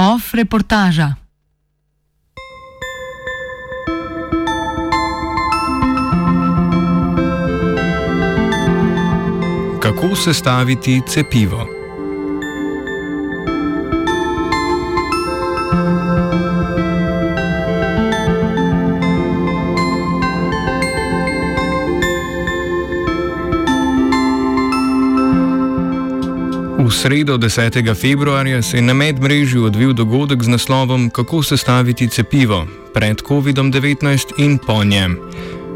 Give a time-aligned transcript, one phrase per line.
[0.00, 1.14] Off reportaža.
[9.80, 11.66] Kako sestaviti cepivo?
[26.90, 27.94] V sredo 10.
[27.94, 34.58] februarja se je na medmrežju odvil dogodek z naslovom Kako sestaviti cepivo pred COVID-19 in
[34.58, 35.16] po njem.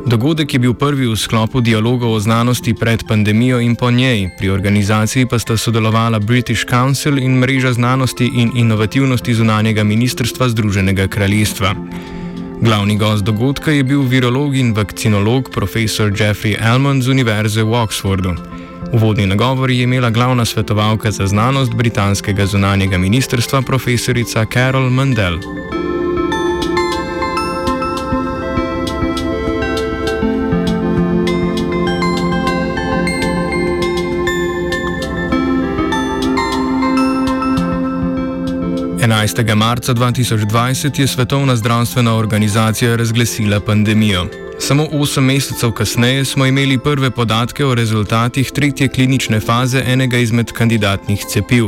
[0.07, 4.51] Dogodek je bil prvi v sklopu dialoga o znanosti pred pandemijo in po njej, pri
[4.51, 11.75] organizaciji pa sta sodelovala British Council in Mreža znanosti in inovativnosti zunanjega ministrstva Združenega kraljestva.
[12.61, 18.64] Glavni gost dogodka je bil virolog in vakcinolog profesor Jeffrey Elmond z Univerze v Oxfordu.
[18.95, 25.39] Uvodni nagovor je imela glavna svetovalka za znanost britanskega zunanjega ministrstva profesorica Carol Mandel.
[39.03, 44.44] Enajstega marca 2020 je Svetovna zdravstvena organizacija razglasila pandemijo.
[44.59, 50.53] Samo 8 mesecev kasneje smo imeli prve podatke o rezultatih tretje klinične faze enega izmed
[50.53, 51.67] kandidatnih cepiv.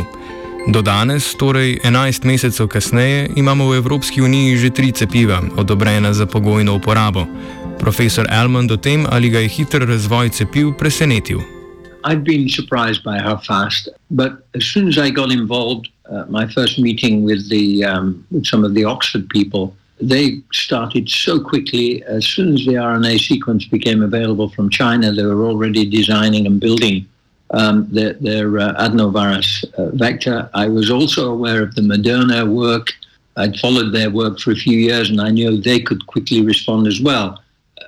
[0.68, 6.26] Do danes, torej 11 mesecev kasneje, imamo v Evropski uniji že tri cepiva, odobrena za
[6.26, 7.26] pogojno uporabo.
[7.78, 11.40] Profesor Elmond o tem, ali ga je hiter razvoj cepiv presenetil.
[12.04, 16.46] I've been surprised by how fast, but as soon as I got involved, uh, my
[16.54, 22.02] first meeting with the um, with some of the Oxford people, they started so quickly.
[22.04, 26.60] As soon as the RNA sequence became available from China, they were already designing and
[26.60, 27.06] building
[27.50, 30.50] um, their, their uh, adenovirus uh, vector.
[30.54, 32.92] I was also aware of the Moderna work.
[33.36, 36.86] I'd followed their work for a few years, and I knew they could quickly respond
[36.86, 37.42] as well.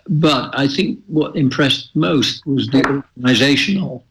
[0.08, 4.04] But I think what impressed most was the organizational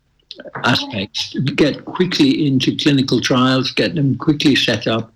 [0.64, 1.34] aspects.
[1.56, 5.12] Get quickly into clinical trials, get them quickly set up,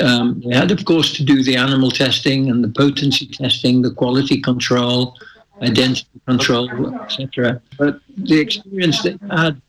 [0.00, 3.90] um, they had, of course, to do the animal testing and the potency testing, the
[3.90, 5.16] quality control,
[5.60, 7.60] identity control, etc.
[7.78, 9.60] But the experience they had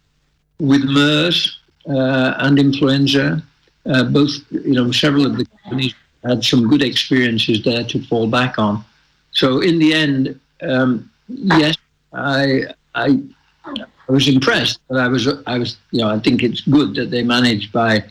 [0.59, 3.43] with MERS uh, and influenza,
[3.85, 8.27] uh, both, you know, several of the companies had some good experiences there to fall
[8.27, 8.83] back on.
[9.31, 11.75] So in the end, um, yes,
[12.13, 12.61] I,
[12.95, 13.19] I,
[13.65, 17.11] I was impressed, but I was, I was, you know, I think it's good that
[17.11, 18.05] they managed by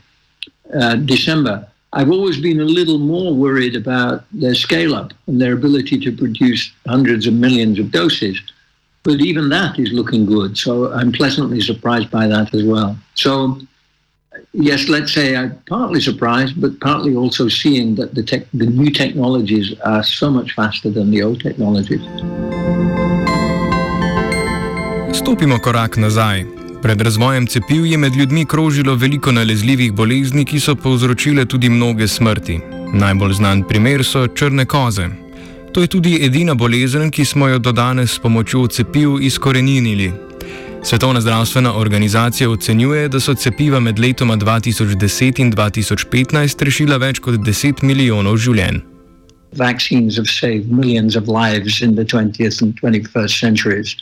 [0.74, 5.52] uh, December I've always been a little more worried about their scale up and their
[5.52, 8.40] ability to produce hundreds of millions of doses.
[9.02, 10.56] But even that is looking good.
[10.56, 12.96] So I'm pleasantly surprised by that as well.
[13.14, 13.58] So,
[14.54, 18.90] yes, let's say I'm partly surprised, but partly also seeing that the, tech, the new
[18.90, 22.00] technologies are so much faster than the old technologies.
[25.12, 26.61] Stopimo korak nazaj.
[26.82, 32.08] Pred razvojem cepiv je med ljudmi krožilo veliko nalezljivih bolezni, ki so povzročile tudi mnoge
[32.08, 32.58] smrti.
[32.94, 35.06] Najbolj znan primer so črne koze.
[35.72, 40.12] To je tudi edina bolezen, ki smo jo do danes s pomočjo cepiv izkoreninili.
[40.82, 47.34] Svetovna zdravstvena organizacija ocenjuje, da so cepiva med letoma 2010 in 2015 rešila več kot
[47.34, 48.80] 10 milijonov življenj.
[49.56, 53.96] Vaccines have saved millions of lives in the 20th and 21st centuries.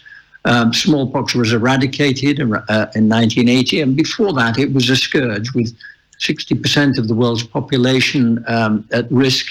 [0.44, 5.76] Um, smallpox was eradicated uh, in 1980, and before that, it was a scourge with
[6.18, 9.46] 60% of the world's population um, at risk,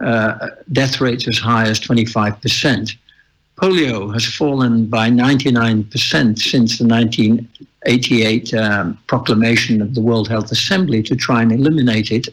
[0.00, 2.96] uh, death rates as high as 25%.
[3.56, 11.02] Polio has fallen by 99% since the 1988 um, proclamation of the World Health Assembly
[11.02, 12.28] to try and eliminate it.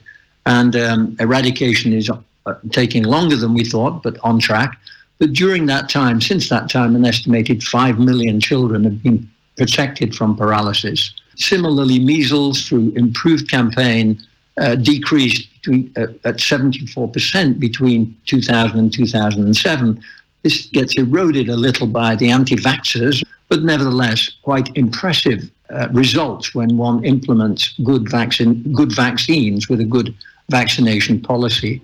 [0.45, 4.79] And um, eradication is uh, taking longer than we thought, but on track.
[5.19, 10.15] But during that time, since that time, an estimated 5 million children have been protected
[10.15, 11.11] from paralysis.
[11.35, 14.19] Similarly, measles, through improved campaign,
[14.57, 20.01] uh, decreased between, uh, at 74% between 2000 and 2007.
[20.43, 26.55] This gets eroded a little by the anti vaxxers, but nevertheless, quite impressive uh, results
[26.55, 30.13] when one implements good, vaccine, good vaccines with a good
[30.49, 31.81] vaccination policy.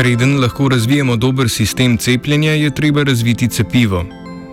[0.00, 4.04] Preden lahko razvijemo dober sistem cepljenja, je treba razviti cepivo.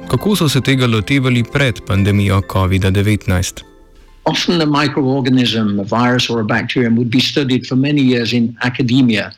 [0.08, 3.62] Kako so se tega lotevali pred pandemijo COVID-19?
[4.26, 8.58] Often a microorganism, a virus or a bacterium, would be studied for many years in
[8.62, 9.32] academia.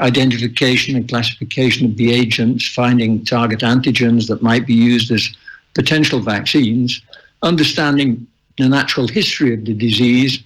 [0.00, 5.28] Identification and classification of the agents, finding target antigens that might be used as
[5.74, 7.02] potential vaccines,
[7.42, 8.26] understanding
[8.58, 10.38] the natural history of the disease,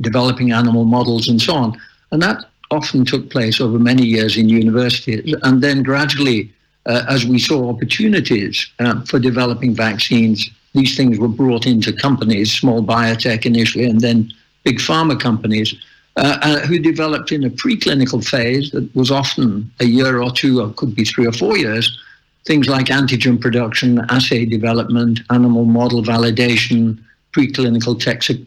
[0.00, 1.72] developing animal models, and so on.
[2.10, 5.34] And that often took place over many years in universities.
[5.42, 6.52] And then gradually,
[6.86, 12.52] uh, as we saw opportunities uh, for developing vaccines, these things were brought into companies,
[12.52, 14.32] small biotech initially, and then
[14.64, 15.74] big pharma companies.
[16.16, 20.60] Uh, uh, who developed in a preclinical phase that was often a year or two,
[20.60, 21.98] or could be three or four years,
[22.46, 26.96] things like antigen production, assay development, animal model validation,
[27.36, 27.96] preclinical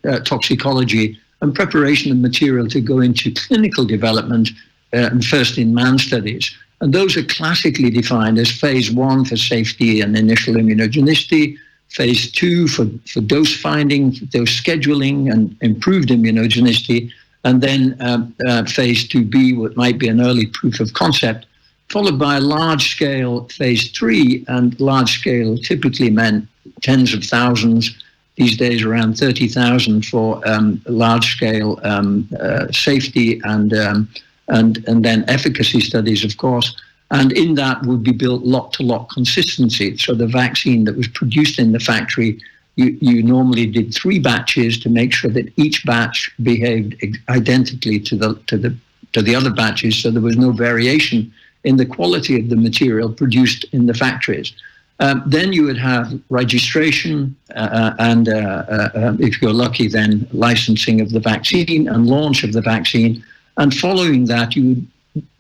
[0.06, 4.50] uh, toxicology, and preparation of material to go into clinical development
[4.94, 6.56] uh, and first in man studies.
[6.82, 11.58] And those are classically defined as phase one for safety and initial immunogenicity,
[11.90, 17.12] phase two for, for dose finding, dose scheduling, and improved immunogenicity,
[17.44, 21.46] and then uh, uh, phase 2b, what might be an early proof of concept,
[21.90, 26.48] followed by a large scale phase three, and large scale typically meant
[26.82, 28.04] tens of thousands
[28.38, 34.08] these days around 30,000 for um, large scale um, uh, safety and, um,
[34.48, 36.80] and, and then efficacy studies, of course.
[37.10, 39.98] And in that would be built lot to lot consistency.
[39.98, 42.40] So the vaccine that was produced in the factory,
[42.76, 46.96] you, you normally did three batches to make sure that each batch behaved
[47.30, 48.76] identically to the, to the,
[49.14, 50.00] to the other batches.
[50.00, 51.34] So there was no variation
[51.64, 54.54] in the quality of the material produced in the factories.
[55.00, 59.88] Um, then you would have registration uh, uh and, uh, uh, um, if you're lucky,
[59.88, 63.24] then licensing of the vaccine and launch of the vaccine.
[63.58, 64.64] And following that, you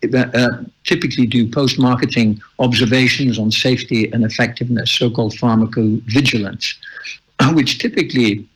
[0.03, 6.75] would uh, uh, typically do post marketing observations on safety and effectiveness, so called pharmacovigilance,
[7.53, 8.47] which typically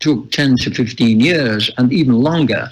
[0.00, 2.70] took 10 to 15 years and even longer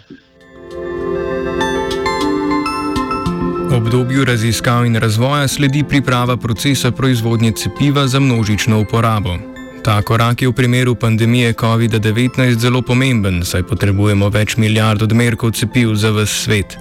[3.76, 9.37] obdobju raziskav in razvoja sledi priprava procesa proizvodnje cepiva za množično uporabo.
[9.84, 15.94] Ta korak je v primeru pandemije COVID-19 zelo pomemben, saj potrebujemo več milijard odmerkov cepiv
[15.94, 16.78] za vse svet.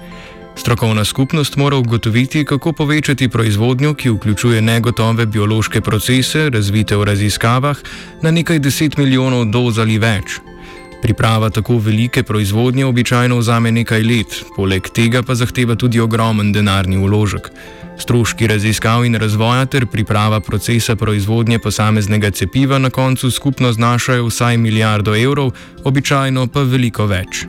[0.56, 7.76] Strokovna skupnost mora ugotoviti, kako povečati proizvodnjo, ki vključuje negotove biološke procese, razvite v raziskavah,
[8.22, 10.40] na nekaj deset milijonov doz ali več.
[11.06, 16.98] Priprava tako velike proizvodnje običajno vzame nekaj let, poleg tega pa zahteva tudi ogromen denarni
[16.98, 17.46] vložek.
[18.02, 24.58] Stroški raziskav in razvoja ter priprava procesa proizvodnje posameznega cepiva na koncu skupno znašajo vsaj
[24.58, 25.52] milijardo evrov,
[25.84, 27.46] običajno pa veliko več.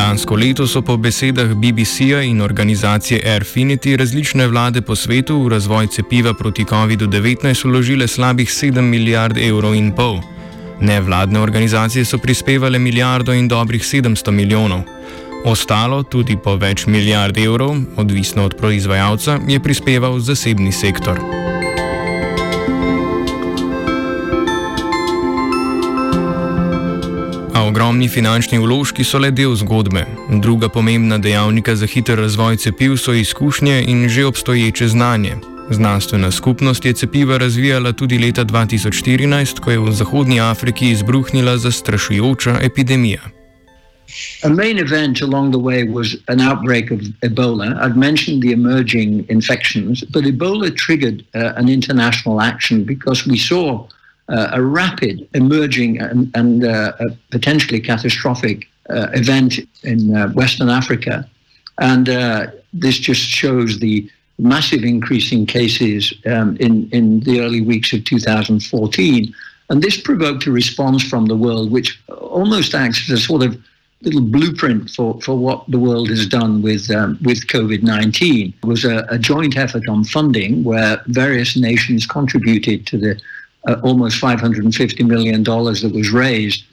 [0.00, 5.86] Lansko leto so po besedah BBC-ja in organizacije Airfinity različne vlade po svetu v razvoj
[5.92, 10.22] cepiva proti COVID-19 vložile slabih 7 milijard evrov in pol.
[10.80, 14.82] Nevladne organizacije so prispevale milijardo in dobrih 700 milijonov.
[15.44, 21.20] Ostalo, tudi po več milijard evrov, odvisno od proizvajalca, je prispeval zasebni sektor.
[27.70, 30.02] Ogromni finančni vložki so le del zgodbe.
[30.42, 35.36] Druga pomembna dejavnika za hiter razvoj cepiv so izkušnje in že obstoječe znanje.
[35.70, 42.58] Znanstvena skupnost je cepiva razvijala tudi leta 2014, ko je v Zahodnji Afriki izbruhnila zastrašujoča
[42.62, 43.20] epidemija.
[44.42, 47.78] A main event along the way was an outbreak of Ebola.
[47.78, 53.86] I've mentioned the emerging infections, but Ebola triggered uh, an international action because we saw
[54.52, 56.92] a rapid emerging and, and uh,
[57.30, 61.28] potentially catastrophic uh, event in uh, Western Africa.
[61.78, 64.08] And uh, this just shows the
[64.38, 69.34] massive increase in cases um, in, in the early weeks of 2014.
[69.68, 73.56] And this provoked a response from the world, which almost acts as a sort of
[74.02, 78.54] little blueprint for, for what the world has done with um, with COVID nineteen.
[78.62, 83.20] It was a, a, joint effort on funding where various nations contributed to the
[83.66, 86.64] uh, almost $550 million that was raised.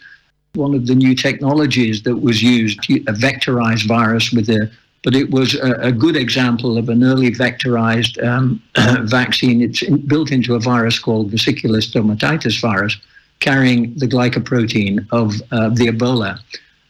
[0.54, 4.72] One of the new technologies that was used, a vectorized virus with a
[5.04, 8.62] but it was a, a good example of an early vectorized um,
[9.08, 9.62] vaccine.
[9.62, 12.98] It's in, built into a virus called vesicular stomatitis virus,
[13.40, 16.40] carrying the glycoprotein of uh, the Ebola.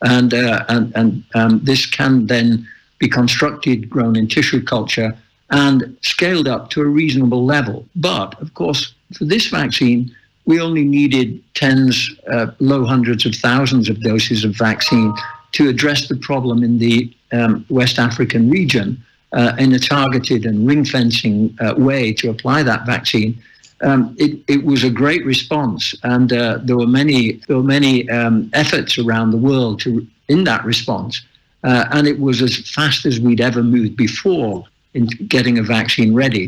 [0.01, 5.15] And, uh, and, and um, this can then be constructed, grown in tissue culture,
[5.49, 7.85] and scaled up to a reasonable level.
[7.95, 10.13] But, of course, for this vaccine,
[10.45, 15.13] we only needed tens, uh, low hundreds of thousands of doses of vaccine
[15.53, 19.01] to address the problem in the um, West African region
[19.33, 23.41] uh, in a targeted and ring fencing uh, way to apply that vaccine.
[23.81, 28.09] Um, it, it, was a great response, and uh, there were many there were many
[28.09, 31.21] um, efforts around the world to in that response,
[31.63, 34.65] uh, and it was as fast as we'd ever moved before
[34.97, 36.47] in getting a vaccine ready.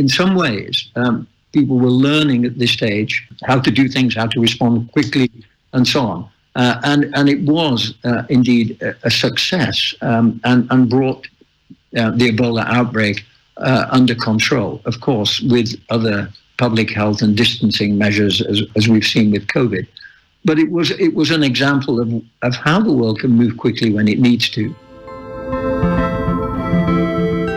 [0.00, 1.14] In some ways, um,
[1.56, 3.12] people were learning at this stage
[3.48, 5.28] how to do things, how to respond quickly,
[5.72, 6.20] and so on.
[6.56, 11.22] Uh, and, and it was uh, indeed a, a success um, and, and brought
[11.98, 13.24] uh, the Ebola outbreak
[13.56, 19.10] uh, under control, of course, with other public health and distancing measures, as, as we've
[19.16, 19.86] seen with COVID.
[20.44, 22.08] But it was, it was an example of,
[22.42, 24.74] of how the world can move quickly when it needs to.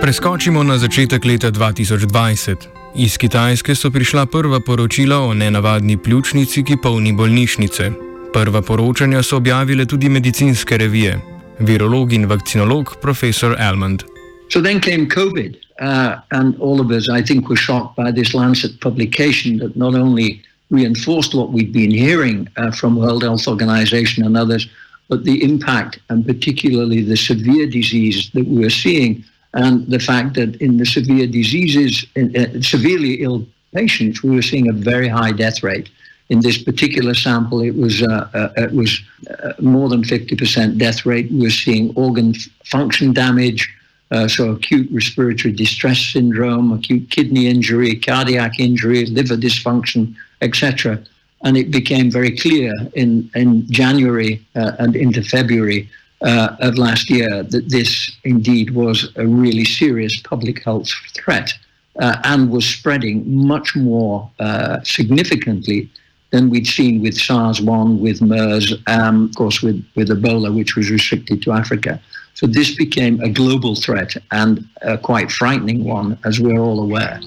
[0.09, 2.97] Preskočimo na začetek leta 2020.
[2.97, 7.91] Iz Kitajske so prišla prva poročila o nenavadni pljučnici, ki polni bolnišnice.
[8.33, 11.19] Prva poročanja so objavile tudi medicinske revije.
[11.59, 14.01] Virolog in vakcinolog profesor Elmond.
[14.49, 18.33] So then came COVID, uh, and all of us, I think, were shocked by this
[18.33, 24.25] Lancet publication that not only reinforced what we'd been hearing uh, from World Health Organization
[24.25, 24.65] and others,
[25.07, 30.35] but the impact and particularly the severe disease that we were seeing, and the fact
[30.35, 35.07] that in the severe diseases, in, uh, severely ill patients, we were seeing a very
[35.07, 35.89] high death rate.
[36.29, 39.01] In this particular sample, it was uh, uh, it was
[39.43, 41.31] uh, more than 50% death rate.
[41.31, 43.67] We were seeing organ function damage,
[44.11, 51.01] uh, so acute respiratory distress syndrome, acute kidney injury, cardiac injury, liver dysfunction, etc.
[51.43, 55.89] And it became very clear in, in January uh, and into February
[56.21, 61.53] uh, of last year that this indeed was a really serious public health threat
[61.99, 65.89] uh, and was spreading much more uh, significantly
[66.31, 70.91] than we'd seen with SARS-1, with MERS, um, of course with, with Ebola, which was
[70.91, 71.99] restricted to Africa.
[72.35, 77.19] So this became a global threat and a quite frightening one, as we're all aware.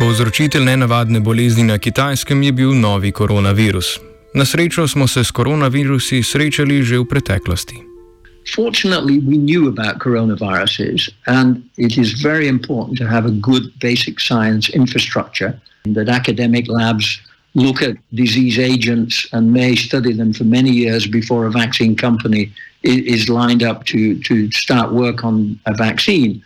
[0.00, 4.09] Povzročitelj nenavadne bolezni na kitajskem je bil novi koronavirus.
[4.34, 7.90] Na srečo smo se s koronavirusi srečali že v preteklosti.
[8.54, 14.20] Fortunately, we knew about coronaviruses, and it is very important to have a good basic
[14.20, 15.52] science infrastructure
[15.84, 17.20] that academic labs
[17.54, 22.52] look at disease agents and may study them for many years before a vaccine company
[22.82, 26.42] is lined up to, to start work on a vaccine.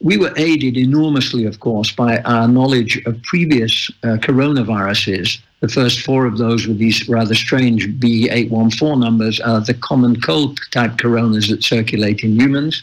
[0.00, 5.38] We were aided enormously, of course, by our knowledge of previous uh, coronaviruses.
[5.60, 10.60] The first four of those were these rather strange B814 numbers, are the common cold
[10.70, 12.82] type coronas that circulate in humans.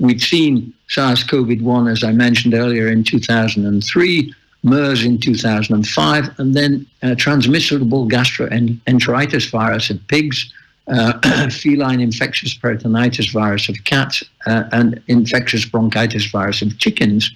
[0.00, 6.54] We'd seen SARS CoV 1, as I mentioned earlier, in 2003, MERS in 2005, and
[6.54, 10.52] then uh, transmissible gastroenteritis virus in pigs
[10.88, 17.30] uh, feline infectious peritonitis virus of cats uh, and infectious bronchitis virus of chickens,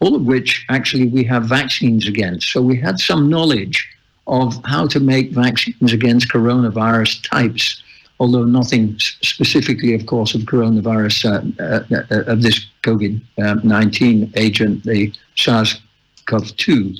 [0.00, 2.52] all of which actually we have vaccines against.
[2.52, 3.88] So we had some knowledge
[4.28, 7.82] of how to make vaccines against coronavirus types,
[8.20, 13.20] although nothing specifically, of course, of coronavirus, uh, uh, uh of this COVID
[13.64, 15.80] 19 agent, the SARS
[16.26, 16.94] CoV 2.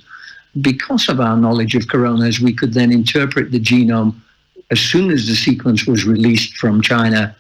[0.61, 4.15] Because of our knowledge of coronas, we could then interpret the genome
[4.71, 7.35] as soon as the sequence was released from China,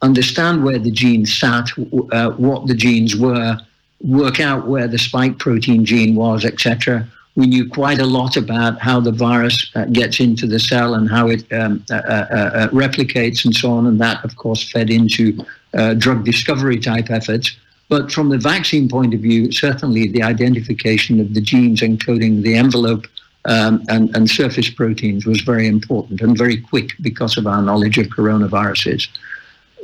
[0.00, 1.68] understand where the genes sat,
[2.12, 3.56] uh, what the genes were,
[4.00, 7.06] work out where the spike protein gene was, etc.
[7.34, 11.08] We knew quite a lot about how the virus uh, gets into the cell and
[11.08, 13.86] how it um, uh, uh, uh replicates and so on.
[13.86, 15.42] And that, of course, fed into
[15.74, 17.56] uh, drug discovery type efforts.
[17.88, 22.54] But from the vaccine point of view, certainly the identification of the genes encoding the
[22.54, 23.06] envelope
[23.44, 27.98] um, and, and surface proteins was very important and very quick because of our knowledge
[27.98, 29.08] of coronaviruses.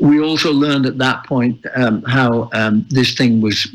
[0.00, 3.66] We also learned at that point um, how um, this thing was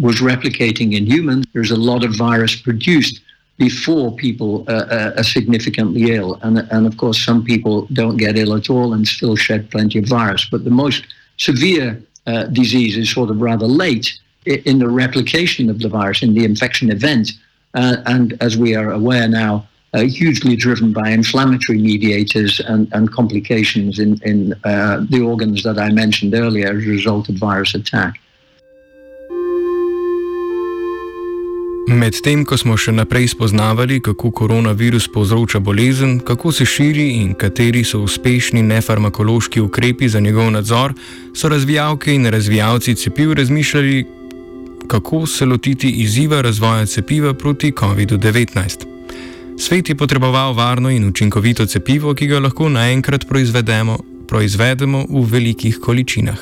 [0.00, 1.46] was replicating in humans.
[1.52, 3.20] There's a lot of virus produced
[3.56, 8.54] before people uh, are significantly ill, and and of course some people don't get ill
[8.54, 10.46] at all and still shed plenty of virus.
[10.50, 11.06] But the most
[11.38, 16.34] severe uh, disease is sort of rather late in the replication of the virus in
[16.34, 17.32] the infection event
[17.74, 23.10] uh, and as we are aware now, uh, hugely driven by inflammatory mediators and, and
[23.12, 27.74] complications in, in uh, the organs that I mentioned earlier as a result of virus
[27.74, 28.20] attack.
[31.88, 37.80] Medtem ko smo še naprej spoznavali, kako koronavirus povzroča bolezen, kako se širi in kateri
[37.80, 40.92] so uspešni nefarmakološki ukrepi za njegov nadzor,
[41.32, 44.04] so razvijalke in razvijalci cepiv razmišljali,
[44.88, 48.97] kako se lotiti izziva razvoja cepiva proti COVID-19.
[49.58, 53.98] Svet je potreboval varno in učinkovito cepivo, ki ga lahko naenkrat proizvedemo,
[54.28, 56.38] proizvedemo v velikih količinah.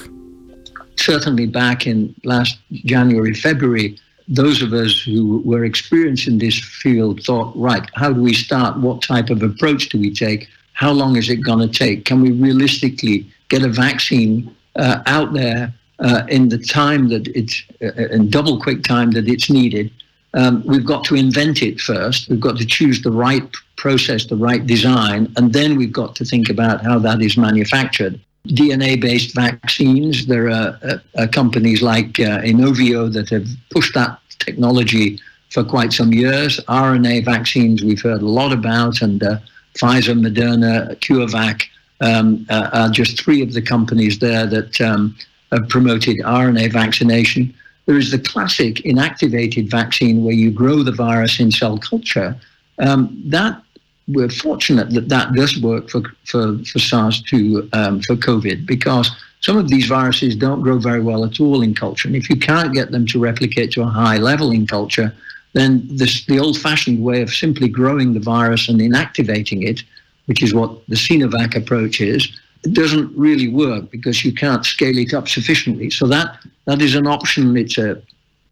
[0.96, 3.96] Certainly, back in last January, February,
[4.28, 8.76] those of us who were experienced in this field thought, right, how do we start?
[8.76, 10.48] What type of approach do we take?
[10.72, 12.04] How long is it going to take?
[12.04, 17.62] Can we realistically get a vaccine uh, out there uh, in the time that it's
[17.82, 19.90] uh, in double quick time that it's needed.
[20.36, 22.28] Um, we've got to invent it first.
[22.28, 26.24] We've got to choose the right process, the right design, and then we've got to
[26.24, 28.20] think about how that is manufactured.
[28.48, 34.20] DNA based vaccines, there are uh, uh, companies like uh, Inovio that have pushed that
[34.38, 35.18] technology
[35.50, 36.60] for quite some years.
[36.68, 39.38] RNA vaccines, we've heard a lot about, and uh,
[39.74, 41.64] Pfizer, Moderna, CureVac
[42.00, 45.16] um, uh, are just three of the companies there that um,
[45.50, 47.54] have promoted RNA vaccination.
[47.86, 52.36] There is the classic inactivated vaccine where you grow the virus in cell culture.
[52.78, 53.62] Um, that
[54.08, 59.56] we're fortunate that that does work for for, for SARS-2 um, for COVID because some
[59.56, 62.74] of these viruses don't grow very well at all in culture, and if you can't
[62.74, 65.14] get them to replicate to a high level in culture,
[65.52, 69.82] then this, the old-fashioned way of simply growing the virus and inactivating it,
[70.26, 72.28] which is what the Sinovac approach is,
[72.64, 75.90] it doesn't really work because you can't scale it up sufficiently.
[75.90, 77.56] So that that is an option.
[77.56, 78.02] It's a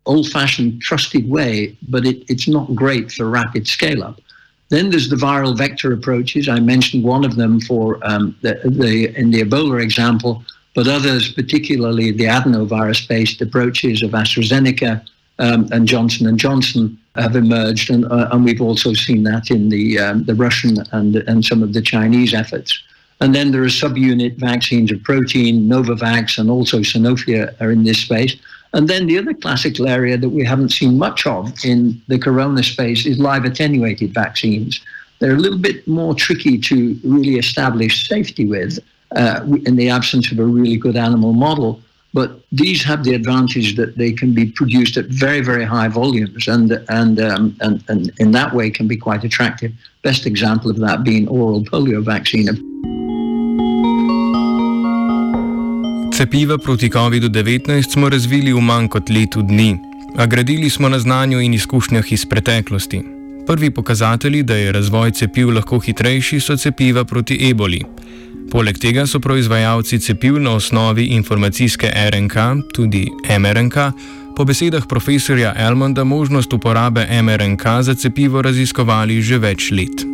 [0.06, 4.20] old-fashioned, trusted way, but it, it's not great for rapid scale-up.
[4.68, 6.48] Then there's the viral vector approaches.
[6.48, 10.42] I mentioned one of them for um, the, the in the Ebola example,
[10.74, 15.06] but others, particularly the adenovirus-based approaches of AstraZeneca
[15.38, 19.68] um, and Johnson and Johnson, have emerged, and, uh, and we've also seen that in
[19.68, 22.82] the um, the Russian and and some of the Chinese efforts.
[23.20, 27.98] And then there are subunit vaccines of protein, Novavax, and also Sanofi are in this
[27.98, 28.36] space.
[28.72, 32.62] And then the other classical area that we haven't seen much of in the corona
[32.64, 34.80] space is live attenuated vaccines.
[35.20, 38.80] They're a little bit more tricky to really establish safety with
[39.14, 41.80] uh, in the absence of a really good animal model.
[42.12, 46.46] But these have the advantage that they can be produced at very, very high volumes,
[46.46, 49.72] and and um, and, and in that way can be quite attractive.
[50.02, 53.03] Best example of that being oral polio vaccine.
[56.14, 59.78] Cepiva proti COVID-19 smo razvili v manj kot letu dni,
[60.16, 63.02] a gradili smo na znanju in izkušnjah iz preteklosti.
[63.46, 67.82] Prvi pokazatelji, da je razvoj cepiv lahko hitrejši, so cepiva proti eboli.
[68.50, 72.36] Poleg tega so proizvajalci cepiv na osnovi informacijske RNK,
[72.74, 73.76] tudi mRNK,
[74.36, 80.13] po besedah profesorja Elmonda možnost uporabe mRNK za cepivo raziskovali že več let.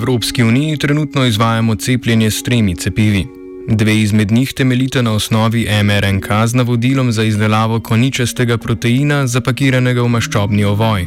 [0.00, 3.26] Evropski uniji trenutno izvajamo cepljenje s tremi cepivi.
[3.68, 10.08] Dve izmed njih temeljita na osnovi mRNK z navodilom za izdelavo koničastega proteina, zapakiranega v
[10.08, 11.06] maščobni ovoj.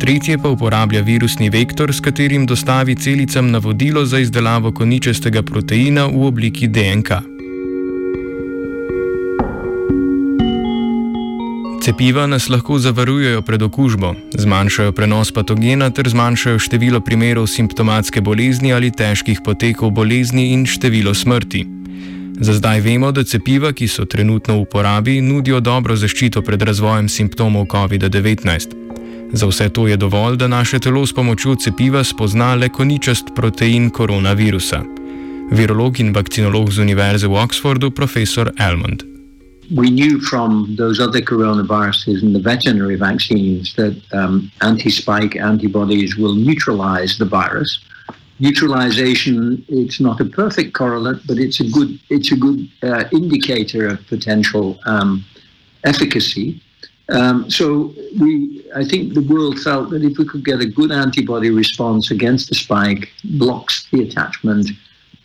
[0.00, 6.26] Tretje pa uporablja virusni vektor, s katerim dostavi celicam navodilo za izdelavo koničastega proteina v
[6.26, 7.37] obliki DNK.
[11.88, 18.74] Cepiva nas lahko zavarujejo pred okužbo, zmanjšajo prenos patogena ter zmanjšajo število primerov simptomatske bolezni
[18.76, 21.64] ali težkih potekov bolezni in število smrti.
[22.44, 27.08] Za zdaj vemo, da cepiva, ki so trenutno v uporabi, nudijo dobro zaščito pred razvojem
[27.08, 28.76] simptomov COVID-19.
[29.32, 33.88] Za vse to je dovolj, da naše telo s pomočjo cepiva spozna le koničast protein
[33.90, 34.84] koronavirusa.
[35.50, 39.17] Virolog in vakcinolog z Univerze v Oxfordu, profesor Elmond.
[39.74, 46.34] We knew from those other coronaviruses and the veterinary vaccines that um, anti-spike antibodies will
[46.34, 47.80] neutralize the virus.
[48.40, 53.88] Neutralization, it's not a perfect correlate, but it's a good, it's a good uh, indicator
[53.88, 55.24] of potential um,
[55.84, 56.62] efficacy.
[57.10, 60.92] Um, so we, I think the world felt that if we could get a good
[60.92, 64.70] antibody response against the spike, blocks the attachment,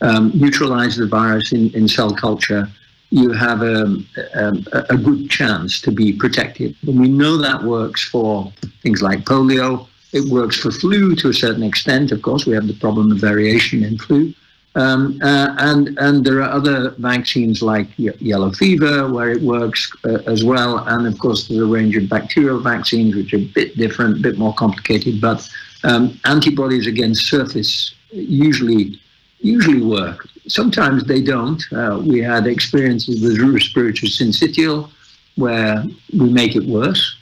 [0.00, 2.68] um, neutralize the virus in, in cell culture,
[3.10, 3.96] you have a,
[4.34, 6.74] a, a, good chance to be protected.
[6.86, 9.86] And we know that works for things like polio.
[10.12, 12.12] It works for flu to a certain extent.
[12.12, 14.34] Of course, we have the problem of variation in flu.
[14.76, 20.18] Um, uh, and and there are other vaccines like yellow fever where it works uh,
[20.26, 20.78] as well.
[20.78, 24.20] And of course, there's a range of bacterial vaccines which are a bit different, a
[24.20, 25.20] bit more complicated.
[25.20, 25.48] But
[25.84, 29.00] um, antibodies against surface usually
[29.38, 30.26] usually work.
[30.46, 31.62] Sometimes they don't.
[31.72, 34.90] Uh, we had experiences with respiratory syncytial
[35.36, 37.16] where we make it worse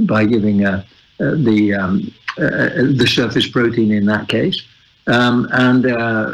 [0.00, 0.84] by giving uh,
[1.20, 4.60] uh, the um, uh, the surface protein in that case.
[5.06, 6.32] Um, and uh,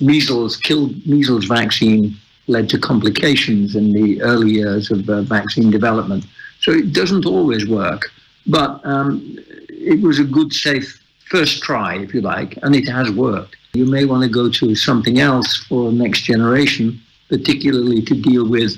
[0.00, 2.16] measles killed measles vaccine
[2.48, 6.24] led to complications in the early years of uh, vaccine development.
[6.60, 8.10] So it doesn't always work,
[8.46, 13.10] but um, it was a good, safe first try, if you like, and it has
[13.10, 13.55] worked.
[13.76, 18.72] You may want to go to something else for next generation, particularly to deal with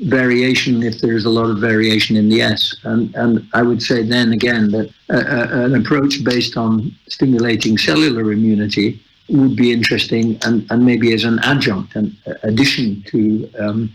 [0.00, 2.74] variation if there's a lot of variation in the S.
[2.84, 7.78] And, and I would say then again that uh, uh, an approach based on stimulating
[7.78, 13.94] cellular immunity would be interesting and, and maybe as an adjunct, an addition to um,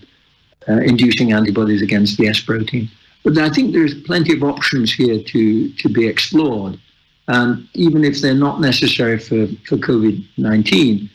[0.69, 2.89] uh, inducing antibodies against the S protein.
[3.23, 6.79] But I think there's plenty of options here to, to be explored.
[7.27, 11.09] And even if they're not necessary for, for COVID 19,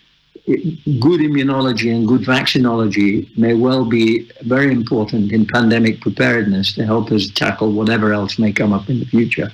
[0.99, 7.13] good immunology and good vaccinology may well be very important in pandemic preparedness to help
[7.13, 9.51] us tackle whatever else may come up in the future.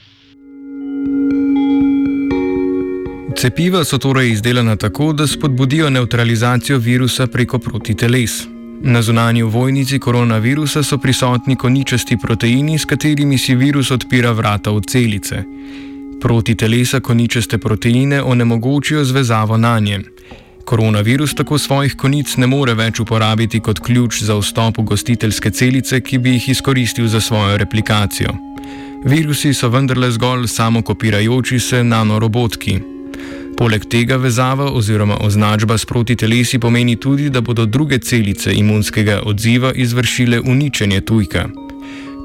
[3.36, 8.46] Cepiva so torej izdelana tako, da spodbudijo neutralizacijo virusa preko protiteles.
[8.82, 14.80] Na zunanji vojnici koronavirusa so prisotni koničasti proteini, s katerimi si virus odpira vrata v
[14.88, 15.44] celice.
[16.20, 20.00] Protitelesa koničaste proteine onemogočijo zvezavo na nje.
[20.64, 26.00] Koronavirus tako svojih konic ne more več uporabiti kot ključ za vstop v gostiteljske celice,
[26.00, 28.32] ki bi jih izkoristil za svojo replikacijo.
[29.04, 32.80] Virusi so vendarle zgolj samokopirajoči se nanorobotki.
[33.56, 39.72] Poleg tega vezava oziroma označba s protitelesi pomeni tudi, da bodo druge celice imunskega odziva
[39.72, 41.65] izvršile uničenje tujka.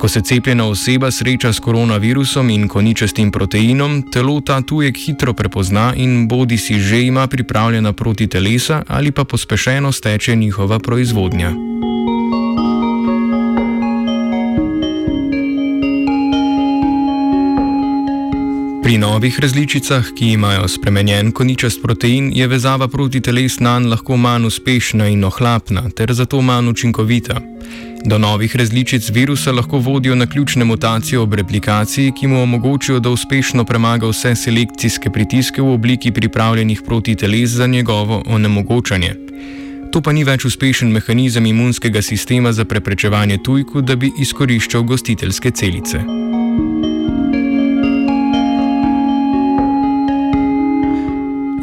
[0.01, 5.93] Ko se cepljena oseba sreča s koronavirusom in koničastim proteinom, telo ta tujek hitro prepozna
[5.95, 11.51] in bodi si že ima pripravljena proti telesa ali pa pospešeno steče njihova proizvodnja.
[18.83, 24.45] Pri novih različicah, ki imajo spremenjen koničast protein, je vezava proti teles nanj lahko manj
[24.45, 27.41] uspešna in ohlapna, ter zato manj učinkovita.
[28.05, 33.09] Do novih različic virusa lahko vodijo na ključne mutacije ob replikaciji, ki mu omogočijo, da
[33.09, 39.15] uspešno premaga vse selekcijske pritiske v obliki pripravljenih proti teles za njegovo onemogočanje.
[39.91, 45.51] To pa ni več uspešen mehanizem imunskega sistema za preprečevanje tujku, da bi izkoriščal gostiteljske
[45.51, 46.01] celice.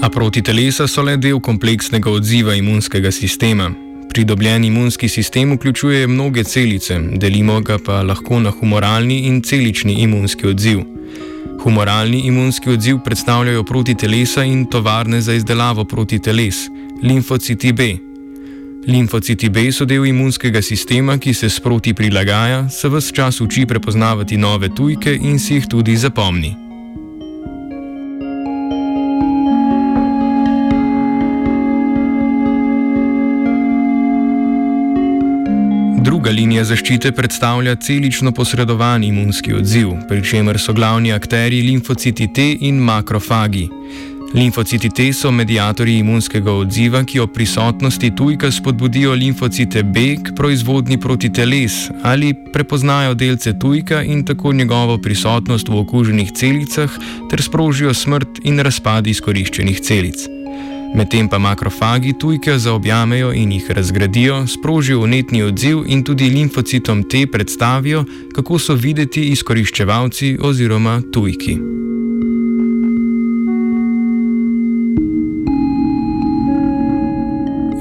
[0.02, 3.87] A proti telesa so le del kompleksnega odziva imunskega sistema.
[4.08, 10.46] Pridobljen imunski sistem vključuje mnoge celice, delimo ga pa lahko na humoralni in celični imunski
[10.46, 10.78] odziv.
[11.62, 16.56] Humoralni imunski odziv predstavljajo protitelesa in tovarne za izdelavo protiteles,
[17.02, 17.96] limfociti B.
[18.86, 24.36] Limfociti B so del imunskega sistema, ki se sproti prilagaja, se vse čas uči prepoznavati
[24.36, 26.67] nove tujke in si jih tudi zapomni.
[36.28, 42.44] Druga linija zaščite predstavlja celično posredovan imunski odziv, pri čemer so glavni akteri limfociti T
[42.68, 43.62] in makrofagi.
[44.34, 51.00] Limfociti T so medijatorji imunskega odziva, ki ob prisotnosti tujka spodbudijo limfocite B k proizvodni
[51.00, 56.98] proti teles ali prepoznajo delce tujka in tako njegovo prisotnost v okuženih celicah
[57.30, 60.28] ter sprožijo smrt in razpad izkoriščenih celic.
[60.94, 67.26] Medtem pa makrofagi tujke zaobjamejo in jih razgradijo, sprožijo unetni odziv in tudi limfocitom te
[67.26, 71.58] predstavijo, kako so videti izkoriščevalci oziroma tujki.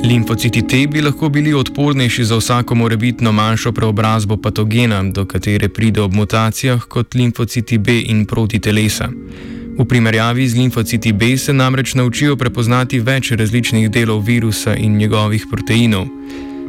[0.08, 6.02] Limfociti T bi lahko bili odpornejši za vsako morebitno manjšo preobrazbo patogena, do katere pride
[6.02, 9.10] ob mutacijah kot limfociti B in proti telesa.
[9.78, 15.46] V primerjavi z limfociti B se namreč naučijo prepoznati več različnih delov virusa in njegovih
[15.52, 16.08] proteinov.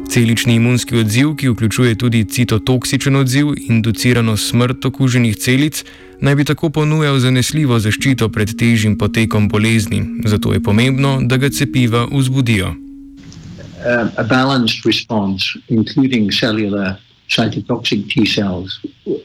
[0.09, 5.83] Celični imunski odziv, ki vključuje tudi citotoksičen odziv in inducirano smrt okuženih celic,
[6.21, 11.49] naj bi tako ponujal zanesljivo zaščito pred težjim potekom bolezni, zato je pomembno, da ga
[11.49, 12.69] cepiva vzbudijo.
[12.69, 16.97] Uh, a balanced response, including cellular
[17.29, 18.79] cytotoxic T cells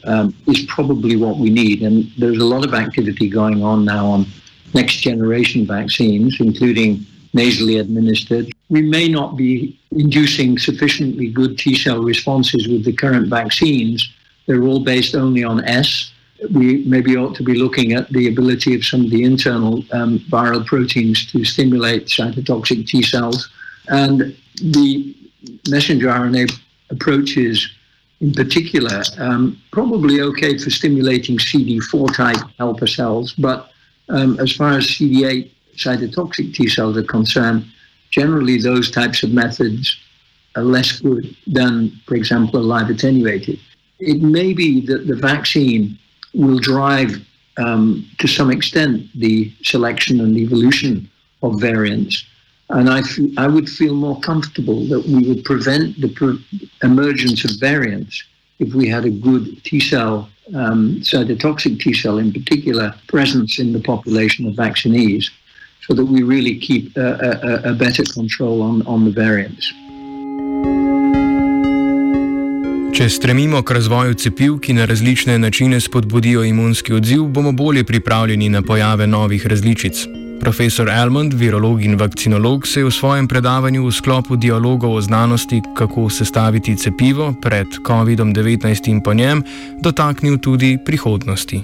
[0.05, 1.81] um, is probably what we need.
[1.81, 4.25] And there's a lot of activity going on now on
[4.73, 8.51] next generation vaccines, including nasally administered.
[8.69, 14.07] We may not be inducing sufficiently good T cell responses with the current vaccines.
[14.45, 16.11] They're all based only on S.
[16.51, 20.19] We maybe ought to be looking at the ability of some of the internal um,
[20.29, 23.49] viral proteins to stimulate cytotoxic T cells.
[23.87, 25.15] And the
[25.69, 26.51] messenger RNA
[26.89, 27.69] approaches
[28.25, 33.69] in particular, um, probably okay for stimulating CD4 type helper cells, but
[34.09, 37.65] um, as far as CD8 cytotoxic T cells are concerned,
[38.09, 39.95] generally those types of methods
[40.55, 43.59] are less good than, for example, a live attenuated.
[43.99, 45.99] It may be that the vaccine
[46.33, 47.11] will drive
[47.57, 51.07] um, to some extent the selection and evolution
[51.43, 52.25] of variants,
[52.69, 53.01] And I,
[53.37, 56.43] I would feel more comfortable that we would prevent the pre-
[56.81, 58.23] emergence of variants
[58.59, 63.71] if we had a good T cell, um, cytotoxic T cell in particular, presence in
[63.71, 65.29] the population of vaccinees,
[65.87, 69.71] so that we really keep a, a, a better control on, on the variants.
[72.95, 78.49] Če stremimo k razvoju cepiv, ki na različne načine spodbudijo imunski odziv, bomo bolje pripravljeni
[78.49, 80.07] na pojave novih različic.
[80.45, 85.57] Profesor Elmond, virolog in vakcinolog, se je v svojem predavanju v sklopu dialogov o znanosti,
[85.73, 89.41] kako sestaviti cepivo pred COVID-19 in po njem,
[89.81, 91.63] dotaknil tudi prihodnosti.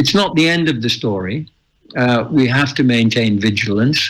[0.00, 1.44] It's not the end of the story.
[1.92, 4.00] Uh, we have to maintain vigilance.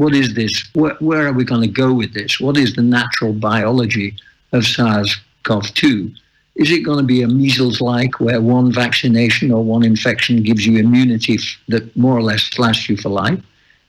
[0.00, 0.64] What is this?
[0.72, 2.40] Where, where are we going to go with this?
[2.40, 4.16] What is the natural biology
[4.52, 6.12] of SARS CoV-2.
[6.58, 10.66] Is it going to be a measles like, where one vaccination or one infection gives
[10.66, 13.40] you immunity that more or less lasts you for life?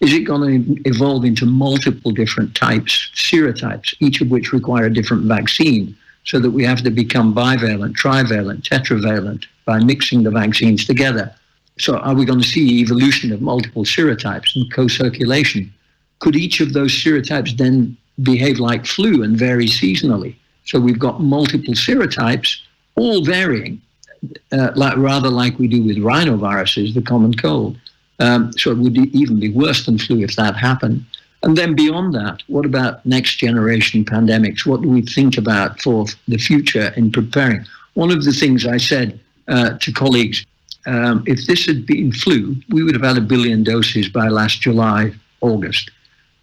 [0.01, 4.93] Is it going to evolve into multiple different types, serotypes, each of which require a
[4.93, 10.85] different vaccine, so that we have to become bivalent, trivalent, tetravalent by mixing the vaccines
[10.85, 11.33] together?
[11.79, 15.73] So, are we going to see evolution of multiple serotypes and co circulation?
[16.19, 20.35] Could each of those serotypes then behave like flu and vary seasonally?
[20.69, 22.59] So we've got multiple serotypes,
[22.95, 23.81] all varying,
[24.51, 27.75] uh, like, rather like we do with rhinoviruses, the common cold.
[28.19, 31.03] Um, so it would even be worse than flu if that happened.
[31.41, 34.63] And then beyond that, what about next generation pandemics?
[34.63, 37.65] What do we think about for the future in preparing?
[37.95, 40.45] One of the things I said uh, to colleagues
[40.85, 44.61] um, if this had been flu, we would have had a billion doses by last
[44.61, 45.89] July, August,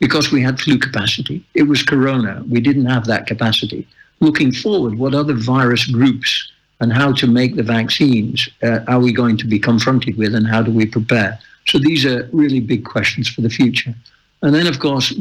[0.01, 1.45] because we had flu capacity.
[1.55, 2.43] It was corona.
[2.49, 3.87] We didn't have that capacity
[4.21, 6.51] looking forward, what other virus groups
[6.81, 10.47] and how to make the vaccines uh, are we going to be confronted with and
[10.47, 11.39] how do we prepare?
[11.67, 13.95] So these are really big questions for the future.
[14.43, 15.13] And then, of course,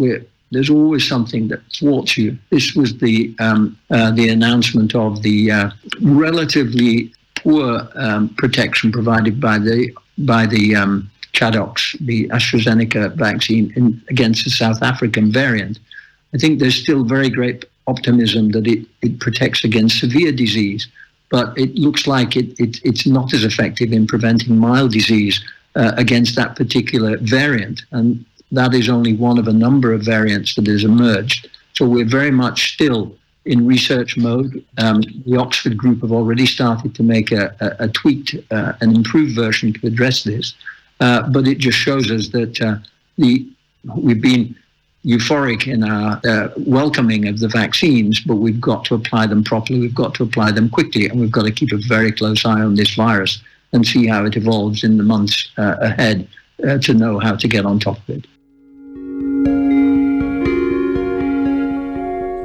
[0.52, 2.38] there's always something that thwarts you.
[2.50, 5.70] This was the um, uh, the announcement of the uh,
[6.02, 14.02] relatively poor um, protection provided by the by the um, ChAdOx, the AstraZeneca vaccine, in,
[14.10, 15.80] against the South African variant.
[16.34, 20.88] I think there's still very great optimism that it, it protects against severe disease,
[21.30, 25.44] but it looks like it, it it's not as effective in preventing mild disease
[25.76, 27.84] uh, against that particular variant.
[27.92, 31.50] And that is only one of a number of variants that has emerged.
[31.74, 34.64] So we're very much still in research mode.
[34.78, 38.96] Um, the Oxford group have already started to make a, a, a tweaked, uh, an
[38.96, 40.56] improved version to address this.
[41.00, 42.78] Uh, but it just shows us that uh,
[43.18, 43.46] the
[43.98, 44.56] we've been
[45.06, 49.80] euphoric in our uh, welcoming of the vaccines, but we've got to apply them properly.
[49.80, 52.62] We've got to apply them quickly, and we've got to keep a very close eye
[52.62, 53.42] on this virus
[53.74, 56.28] and see how it evolves in the months uh, ahead
[56.68, 58.26] uh, to know how to get on top of it.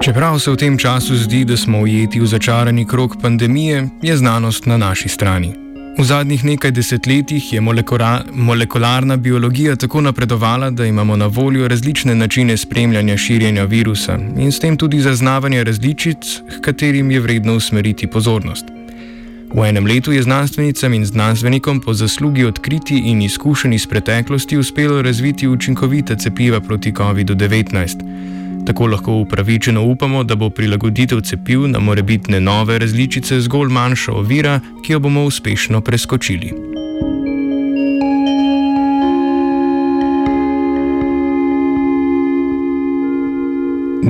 [0.01, 4.67] Čeprav se v tem času zdi, da smo ujeti v začarani krok pandemije, je znanost
[4.67, 5.70] na naši strani.
[5.99, 7.61] V zadnjih nekaj desetletjih je
[8.33, 14.61] molekularna biologija tako napredovala, da imamo na voljo različne načine spremljanja širjenja virusa in s
[14.61, 16.17] tem tudi zaznavanja različic,
[16.49, 18.65] h katerim je vredno usmeriti pozornost.
[19.55, 25.03] V enem letu je znanstvenicam in znanstvenikom po zaslugi odkriti in izkušenj iz preteklosti uspelo
[25.03, 28.40] razviti učinkovita cepiva proti COVID-19.
[28.67, 34.61] Tako lahko upravičeno upamo, da bo prilagoditev cepiv na morebitne nove različice zgolj manjša ovira,
[34.85, 36.53] ki jo bomo uspešno preskočili.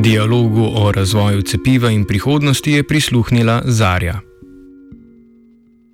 [0.02, 4.20] Dialogu o razvoju cepiva in prihodnosti je prisluhnila Zarja.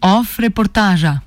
[0.00, 1.25] Off reportaža.